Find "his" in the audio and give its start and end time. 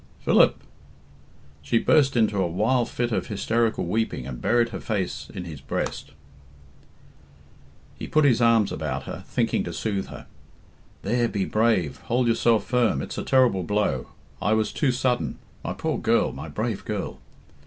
5.31-5.45, 5.45-5.61, 8.25-8.41